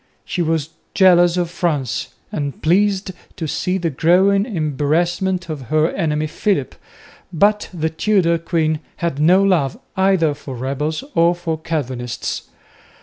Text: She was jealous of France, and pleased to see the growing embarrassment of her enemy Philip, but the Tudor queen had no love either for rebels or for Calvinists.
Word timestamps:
She 0.25 0.41
was 0.41 0.69
jealous 0.95 1.37
of 1.37 1.51
France, 1.51 2.15
and 2.31 2.59
pleased 2.63 3.11
to 3.35 3.47
see 3.47 3.77
the 3.77 3.91
growing 3.91 4.47
embarrassment 4.47 5.47
of 5.47 5.69
her 5.69 5.91
enemy 5.91 6.25
Philip, 6.25 6.73
but 7.31 7.69
the 7.71 7.91
Tudor 7.91 8.39
queen 8.39 8.79
had 8.95 9.19
no 9.19 9.43
love 9.43 9.77
either 9.95 10.33
for 10.33 10.55
rebels 10.55 11.03
or 11.13 11.35
for 11.35 11.59
Calvinists. 11.59 12.49